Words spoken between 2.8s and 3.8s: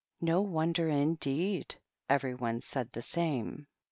the same.